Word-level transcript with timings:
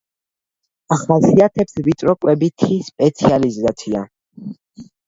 ახასიათებს 0.95 1.77
ვიწრო 1.89 2.17
კვებითი 2.25 2.81
სპეციალიზაცია. 2.89 4.07